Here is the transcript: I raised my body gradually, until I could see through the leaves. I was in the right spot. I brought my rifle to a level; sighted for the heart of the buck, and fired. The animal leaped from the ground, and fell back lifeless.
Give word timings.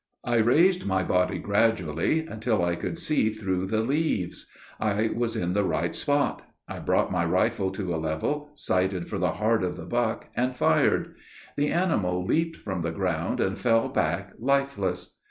I 0.23 0.37
raised 0.37 0.87
my 0.87 1.03
body 1.03 1.37
gradually, 1.37 2.25
until 2.25 2.65
I 2.65 2.75
could 2.75 2.97
see 2.97 3.29
through 3.29 3.67
the 3.67 3.81
leaves. 3.81 4.47
I 4.79 5.11
was 5.15 5.35
in 5.35 5.53
the 5.53 5.63
right 5.63 5.95
spot. 5.95 6.41
I 6.67 6.79
brought 6.79 7.11
my 7.11 7.23
rifle 7.23 7.69
to 7.69 7.93
a 7.93 8.01
level; 8.01 8.49
sighted 8.55 9.07
for 9.07 9.19
the 9.19 9.33
heart 9.33 9.63
of 9.63 9.75
the 9.77 9.85
buck, 9.85 10.25
and 10.35 10.57
fired. 10.57 11.13
The 11.55 11.67
animal 11.69 12.25
leaped 12.25 12.55
from 12.57 12.81
the 12.81 12.91
ground, 12.91 13.39
and 13.39 13.59
fell 13.59 13.89
back 13.89 14.33
lifeless. 14.39 15.19